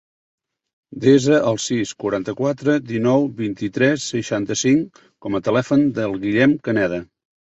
Desa 1.01 1.35
el 1.51 1.59
sis, 1.65 1.91
quaranta-quatre, 2.03 2.77
dinou, 2.93 3.27
vint-i-tres, 3.43 4.07
seixanta-cinc 4.15 5.03
com 5.27 5.37
a 5.37 5.43
telèfon 5.49 5.85
del 5.99 6.17
Guillem 6.27 6.57
Caneda. 6.69 6.99